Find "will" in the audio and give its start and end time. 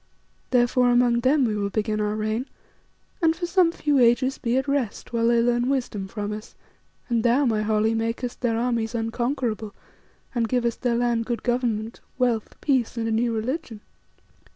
1.55-1.69